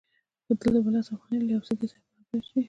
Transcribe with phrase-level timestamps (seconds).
[0.45, 2.57] دلته به لس افغانۍ له یوې سکې سره برابرې شي